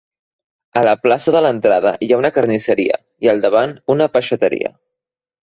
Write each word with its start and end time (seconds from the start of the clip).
A 0.79 0.81
la 0.87 0.93
plaça 1.03 1.33
de 1.35 1.41
l'entrada 1.45 1.91
hi 2.05 2.07
ha 2.09 2.17
una 2.21 2.31
carnisseria 2.39 2.99
i 3.27 3.31
al 3.35 3.45
davant 3.45 3.77
una 3.97 4.11
peixateria. 4.17 4.75